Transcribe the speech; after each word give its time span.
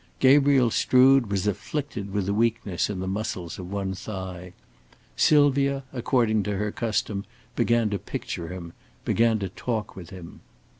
Gabriel 0.19 0.71
Strood 0.71 1.29
was 1.29 1.45
afflicted 1.45 2.11
with 2.11 2.27
a 2.27 2.33
weakness 2.33 2.89
in 2.89 3.01
the 3.01 3.07
muscles 3.07 3.59
of 3.59 3.71
one 3.71 3.93
thigh. 3.93 4.51
Sylvia, 5.15 5.83
according 5.93 6.41
to 6.41 6.57
her 6.57 6.71
custom, 6.71 7.23
began 7.55 7.91
to 7.91 7.99
picture 7.99 8.47
him, 8.47 8.73
began 9.05 9.37
to 9.37 9.49
talk 9.49 9.95
with 9.95 10.09
him. 10.09 10.39